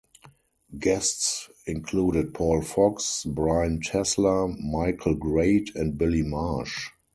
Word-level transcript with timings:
Guests 0.79 1.47
included 1.67 2.33
Paul 2.33 2.63
Fox, 2.63 3.23
Brian 3.23 3.81
Tesler, 3.81 4.49
Michael 4.59 5.13
Grade 5.13 5.69
and 5.75 5.95
Billy 5.95 6.23
Marsh. 6.23 6.89